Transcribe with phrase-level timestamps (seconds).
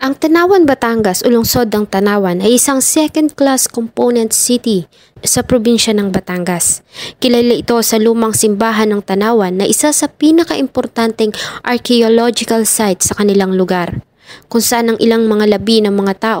[0.00, 4.88] Ang Tanawan, Batangas o lungsod ng Tanawan ay isang second-class component city
[5.20, 6.80] sa probinsya ng Batangas.
[7.20, 13.52] Kilala ito sa lumang simbahan ng Tanawan na isa sa pinakaimportanteng archaeological site sa kanilang
[13.52, 14.00] lugar,
[14.48, 16.40] kung saan ang ilang mga labi ng mga tao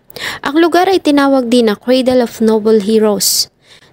[0.41, 3.51] Ang lugar ay tinawag din na Cradle of Noble Heroes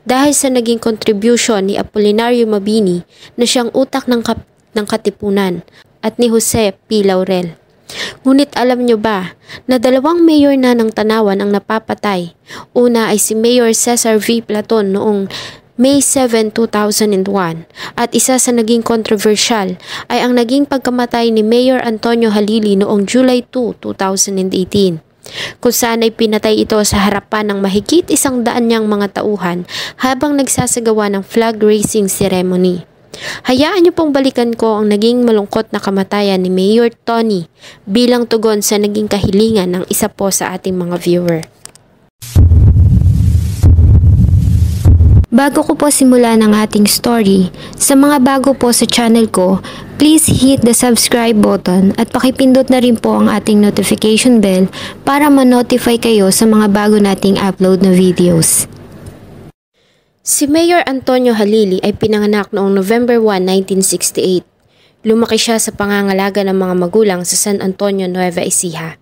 [0.08, 3.04] dahil sa naging contribution ni Apolinario Mabini
[3.36, 5.60] na siyang utak ng, kap- ng katipunan
[6.00, 7.04] at ni Jose P.
[7.04, 7.54] Laurel.
[8.24, 12.36] Ngunit alam nyo ba na dalawang mayor na ng Tanawan ang napapatay?
[12.76, 14.44] Una ay si Mayor Cesar V.
[14.44, 15.28] Platon noong
[15.78, 17.22] May 7, 2001
[17.94, 19.78] at isa sa naging kontrobersyal
[20.10, 25.07] ay ang naging pagkamatay ni Mayor Antonio Halili noong July 2, 2018
[25.60, 29.68] kung saan ay pinatay ito sa harapan ng mahigit isang daan niyang mga tauhan
[30.00, 32.84] habang nagsasagawa ng flag raising ceremony.
[33.50, 37.50] Hayaan niyo pong balikan ko ang naging malungkot na kamatayan ni Mayor Tony
[37.82, 41.42] bilang tugon sa naging kahilingan ng isa po sa ating mga viewer.
[45.28, 49.60] Bago ko po simulan ang ating story, sa mga bago po sa channel ko,
[50.00, 54.72] please hit the subscribe button at pakipindot na rin po ang ating notification bell
[55.04, 58.64] para ma-notify kayo sa mga bago nating upload na videos.
[60.24, 64.48] Si Mayor Antonio Halili ay pinanganak noong November 1, 1968.
[65.04, 68.96] Lumaki siya sa pangangalaga ng mga magulang sa San Antonio, Nueva Ecija.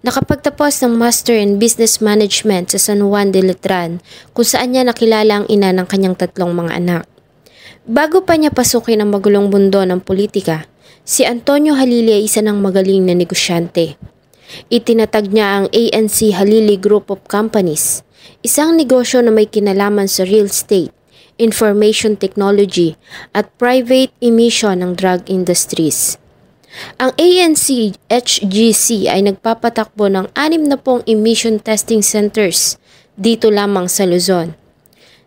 [0.00, 4.00] Nakapagtapos ng Master in Business Management sa San Juan de Letran
[4.32, 7.04] kung saan niya nakilala ang ina ng kanyang tatlong mga anak.
[7.84, 10.64] Bago pa niya pasukin ang magulong mundo ng politika,
[11.04, 14.00] si Antonio Halili ay isa ng magaling na negosyante.
[14.72, 18.00] Itinatag niya ang ANC Halili Group of Companies,
[18.40, 20.96] isang negosyo na may kinalaman sa real estate,
[21.36, 22.96] information technology
[23.36, 26.16] at private emission ng drug industries.
[27.02, 32.78] Ang ANC HGC ay nagpapatakbo ng anim na pong emission testing centers
[33.18, 34.54] dito lamang sa Luzon.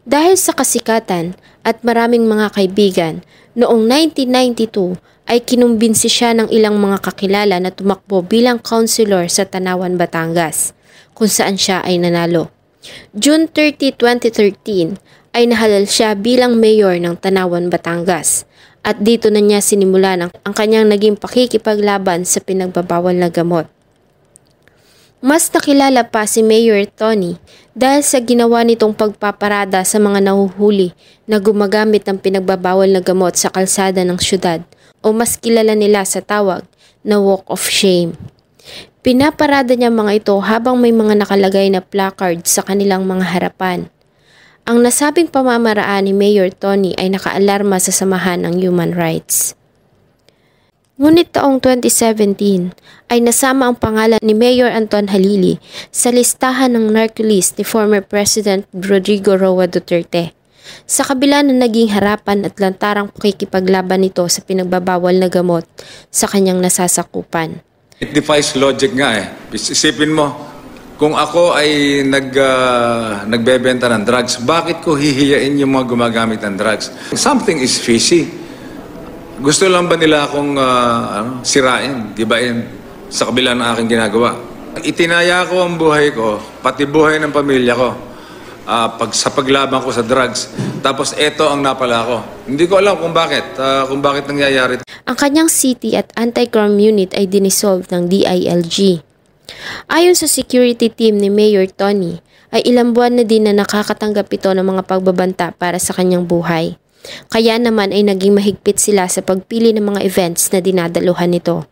[0.08, 3.24] Dahil sa kasikatan at maraming mga kaibigan,
[3.56, 9.96] noong 1992 ay kinumbinsi siya ng ilang mga kakilala na tumakbo bilang councilor sa Tanawan,
[9.96, 10.76] Batangas,
[11.16, 12.52] kung saan siya ay nanalo.
[13.16, 15.00] June 30, 2013
[15.32, 18.44] ay nahalal siya bilang mayor ng Tanawan, Batangas
[18.84, 23.66] at dito na niya sinimulan ang, ang kanyang naging pakikipaglaban sa pinagbabawal na gamot.
[25.24, 27.40] Mas nakilala pa si Mayor Tony
[27.72, 30.92] dahil sa ginawa nitong pagpaparada sa mga nahuhuli
[31.24, 34.60] na gumagamit ng pinagbabawal na gamot sa kalsada ng syudad
[35.00, 36.68] o mas kilala nila sa tawag
[37.08, 38.20] na Walk of Shame.
[39.00, 43.92] Pinaparada niya mga ito habang may mga nakalagay na placard sa kanilang mga harapan.
[44.64, 49.60] Ang nasabing pamamaraan ni Mayor Tony ay nakaalarma sa samahan ng human rights.
[50.96, 52.72] Ngunit taong 2017
[53.12, 55.60] ay nasama ang pangalan ni Mayor Anton Halili
[55.92, 60.32] sa listahan ng narcolist ni former President Rodrigo Roa Duterte.
[60.88, 65.68] Sa kabila na naging harapan at lantarang pakikipaglaban nito sa pinagbabawal na gamot
[66.08, 67.60] sa kanyang nasasakupan.
[68.00, 69.28] It defies logic nga eh.
[69.52, 70.53] Isipin mo,
[71.04, 76.56] kung ako ay nag, ah, nagbebenta ng drugs, bakit ko hihiyain yung mga gumagamit ng
[76.56, 76.96] drugs?
[77.12, 78.24] Something is fishy.
[79.44, 82.64] Gusto lang ba nila akong ah, ano, sirain, gibain
[83.12, 84.40] sa kabila ng aking ginagawa?
[84.80, 87.90] Itinaya ko ang buhay ko, pati buhay ng pamilya ko,
[88.64, 90.56] ah, pag, sa paglaban ko sa drugs.
[90.80, 92.18] Tapos eto ang napala ko.
[92.48, 97.12] Hindi ko alam kung bakit, ah, kung bakit nangyayari Ang kanyang city at anti-crime unit
[97.12, 99.04] ay dinisolve ng DILG.
[99.92, 102.24] Ayon sa security team ni Mayor Tony,
[102.54, 106.78] ay ilang buwan na din na nakakatanggap ito ng mga pagbabanta para sa kanyang buhay.
[107.34, 111.68] Kaya naman ay naging mahigpit sila sa pagpili ng mga events na dinadaluhan nito.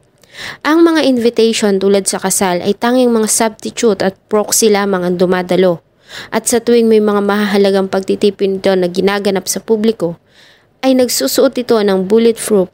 [0.63, 5.83] Ang mga invitation tulad sa kasal ay tanging mga substitute at proxy lamang ang dumadalo.
[6.27, 10.19] At sa tuwing may mga mahahalagang pagtitipin nito na ginaganap sa publiko,
[10.83, 12.67] ay nagsusuot ito ng bulletproof.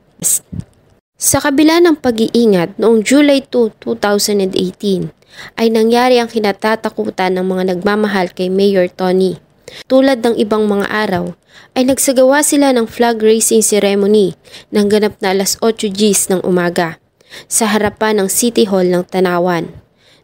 [1.17, 5.09] Sa kabila ng pag-iingat noong July 2, 2018,
[5.57, 9.41] ay nangyari ang kinatatakutan ng mga nagmamahal kay Mayor Tony.
[9.89, 11.33] Tulad ng ibang mga araw,
[11.73, 14.37] ay nagsagawa sila ng flag raising ceremony
[14.69, 17.01] ng ganap na alas 8 Gs ng umaga
[17.49, 19.73] sa harapan ng City Hall ng Tanawan.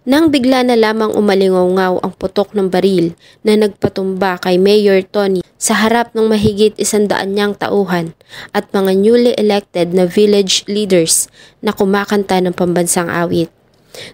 [0.06, 5.80] Nang bigla na lamang umalingaw ang putok ng baril na nagpatumba kay Mayor Tony sa
[5.80, 8.12] harap ng mahigit isandaan niyang tauhan
[8.52, 11.32] at mga newly elected na village leaders
[11.64, 13.48] na kumakanta ng pambansang awit.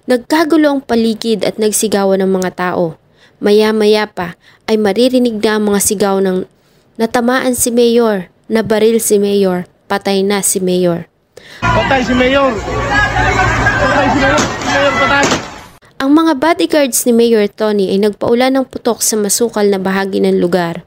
[0.06, 3.02] Nagkagulo ang paligid at nagsigawan ng mga tao.
[3.42, 4.38] Maya-maya pa
[4.70, 6.46] ay maririnig na ang mga sigaw ng
[7.02, 11.10] natamaan si Mayor, nabaril si Mayor, patay na si Mayor.
[11.66, 12.54] Patay si Mayor!
[12.54, 14.38] Patay si Mayor!
[14.38, 15.26] Si Mayor patay!
[16.00, 20.38] Ang mga bodyguards ni Mayor Tony ay nagpaulan ng putok sa masukal na bahagi ng
[20.38, 20.86] lugar.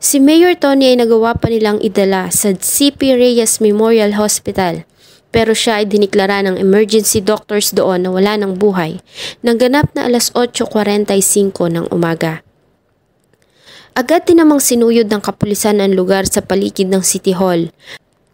[0.00, 4.88] Si Mayor Tony ay nagawa pa nilang idala sa CP Reyes Memorial Hospital
[5.28, 9.04] pero siya ay diniklara ng emergency doctors doon na wala ng buhay
[9.44, 12.40] nang ganap na alas 8.45 ng umaga.
[13.92, 17.68] Agad din namang sinuyod ng kapulisan ang lugar sa paligid ng City Hall.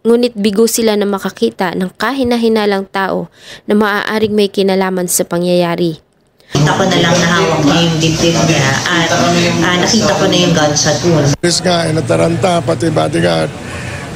[0.07, 3.27] Ngunit bigo sila na makakita ng kahina-hinalang tao
[3.67, 6.06] na maaaring may kinalaman sa pangyayari.
[6.47, 10.37] Nakita ko na lang na hawak niya yung dibdib niya at ah, nakita ko na
[10.39, 11.27] yung gunshot wound.
[11.35, 13.51] Police nga, eh, nataranta, pati bodyguard.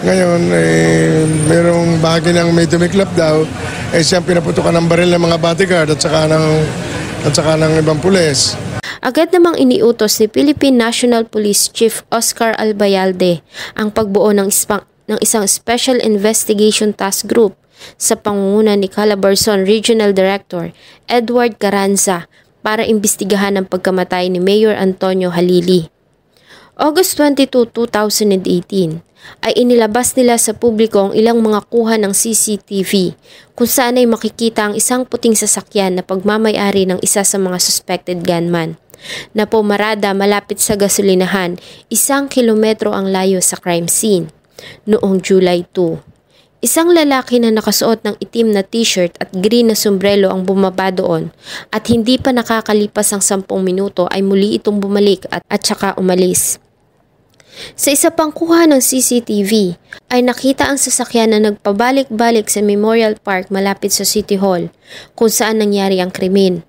[0.01, 3.43] Ngayon, eh, merong bahagi ng may tumiklap daw,
[3.91, 6.45] eh siyang pinaputukan ng baril ng mga bodyguard at saka ng,
[7.27, 8.55] at saka ng ibang pulis.
[9.01, 13.41] Agad namang iniutos ni Philippine National Police Chief Oscar Albayalde
[13.73, 17.57] ang pagbuo ng, ispa- ng isang Special Investigation Task Group
[17.95, 20.75] sa pangunguna ni Calabarzon Regional Director
[21.07, 22.29] Edward Carranza
[22.61, 25.89] para imbestigahan ang pagkamatay ni Mayor Antonio Halili.
[26.77, 29.05] August 22, 2018
[29.45, 33.13] ay inilabas nila sa publiko ang ilang mga kuha ng CCTV
[33.53, 38.25] kung saan ay makikita ang isang puting sasakyan na pagmamayari ng isa sa mga suspected
[38.25, 38.81] gunman
[39.33, 41.57] na pumarada malapit sa gasolinahan
[41.89, 44.29] isang kilometro ang layo sa crime scene
[44.85, 46.10] noong July 2.
[46.61, 51.33] Isang lalaki na nakasuot ng itim na t-shirt at green na sombrero ang bumaba doon
[51.73, 56.61] at hindi pa nakakalipas ang sampung minuto ay muli itong bumalik at, at saka umalis.
[57.73, 59.73] Sa isa pang kuha ng CCTV
[60.13, 64.69] ay nakita ang sasakyan na nagpabalik-balik sa Memorial Park malapit sa City Hall
[65.17, 66.61] kung saan nangyari ang krimen.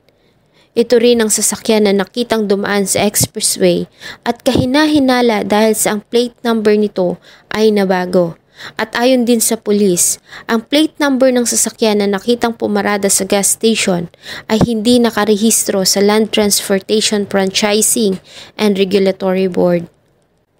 [0.73, 3.93] Ito rin ang sasakyan na nakitang dumaan sa expressway
[4.25, 7.21] at kahina-hinala dahil sa ang plate number nito
[7.53, 8.41] ay nabago.
[8.77, 13.57] At ayon din sa pulis, ang plate number ng sasakyan na nakitang pumarada sa gas
[13.57, 14.13] station
[14.47, 18.23] ay hindi nakarehistro sa Land Transportation Franchising
[18.57, 19.91] and Regulatory Board.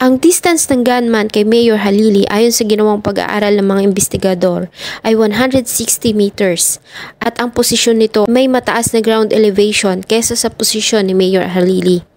[0.03, 4.67] Ang distance ng gunman kay Mayor Halili ayon sa ginawang pag-aaral ng mga investigador
[5.07, 5.63] ay 160
[6.11, 6.83] meters
[7.23, 12.12] at ang posisyon nito may mataas na ground elevation kesa sa posisyon ni Mayor Halili.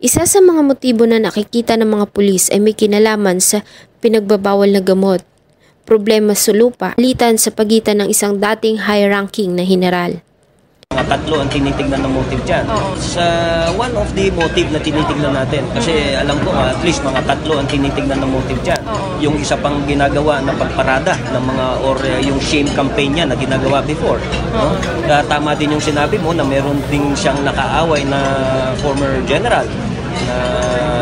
[0.00, 3.60] Isa sa mga motibo na nakikita ng mga pulis ay may kinalaman sa
[4.00, 5.20] pinagbabawal na gamot,
[5.84, 10.24] problema sa lupa, litan sa pagitan ng isang dating high-ranking na general.
[10.96, 12.64] Mga tatlo ang tinitingnan ng motive dyan.
[12.96, 13.24] Sa
[13.76, 17.68] one of the motive na tinitingnan natin, kasi alam ko at least mga tatlo ang
[17.68, 18.80] tinitingnan ng motive dyan.
[19.20, 23.36] Yung isa pang ginagawa na pagparada ng mga or uh, yung shame campaign niya na
[23.36, 24.18] ginagawa before.
[24.56, 24.72] No?
[25.04, 28.18] Kaya tama din yung sinabi mo na meron ding siyang nakaaway na
[28.80, 29.68] former general
[30.26, 30.36] na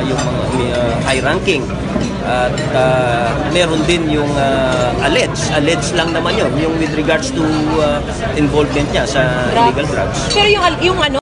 [0.06, 0.42] yung mga
[0.74, 1.62] uh, high ranking.
[2.28, 5.48] At uh, meron din yung uh, alleged.
[5.56, 6.52] Alleged lang naman yun.
[6.60, 7.42] Yung with regards to
[7.80, 8.04] uh,
[8.36, 10.28] involvement niya sa illegal drugs.
[10.34, 11.18] Pero yung, yung ano,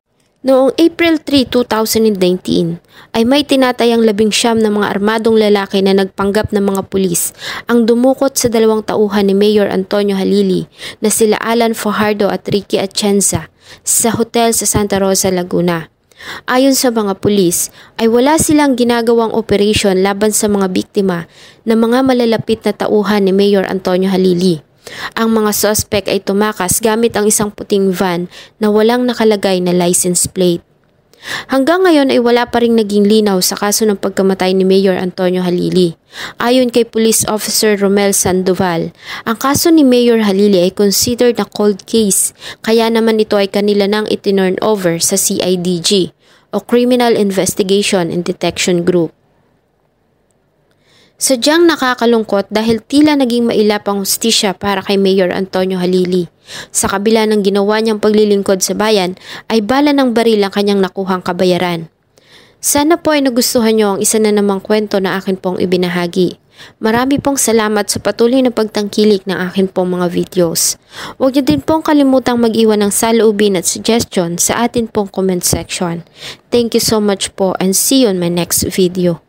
[0.46, 2.78] Noong April 3, 2019,
[3.18, 7.34] ay may tinatayang labing siyam na mga armadong lalaki na nagpanggap ng mga pulis
[7.66, 10.70] ang dumukot sa dalawang tauhan ni Mayor Antonio Halili
[11.02, 13.50] na sila Alan Fajardo at Ricky Atienza
[13.82, 15.95] sa hotel sa Santa Rosa, Laguna.
[16.46, 21.30] Ayon sa mga pulis, ay wala silang ginagawang operation laban sa mga biktima
[21.66, 24.62] na mga malalapit na tauhan ni Mayor Antonio Halili.
[25.18, 28.30] Ang mga suspect ay tumakas gamit ang isang puting van
[28.62, 30.62] na walang nakalagay na license plate.
[31.50, 35.42] Hanggang ngayon ay wala pa rin naging linaw sa kaso ng pagkamatay ni Mayor Antonio
[35.42, 35.98] Halili.
[36.38, 38.94] Ayon kay Police Officer Romel Sandoval,
[39.26, 42.30] ang kaso ni Mayor Halili ay considered na cold case
[42.62, 46.14] kaya naman ito ay kanila nang itinurn over sa CIDG
[46.56, 49.12] o Criminal Investigation and Detection Group.
[51.20, 56.32] Sadyang nakakalungkot dahil tila naging mailap ang hustisya para kay Mayor Antonio Halili.
[56.72, 59.16] Sa kabila ng ginawa niyang paglilingkod sa bayan,
[59.52, 61.92] ay bala ng baril ang kanyang nakuhang kabayaran.
[62.60, 66.40] Sana po ay nagustuhan niyo ang isa na namang kwento na akin pong ibinahagi.
[66.80, 70.80] Marami pong salamat sa patuloy na pagtangkilik ng akin pong mga videos.
[71.20, 76.06] Huwag niyo din pong kalimutang mag-iwan ng saloobin at suggestion sa atin pong comment section.
[76.48, 79.25] Thank you so much po and see you on my next video.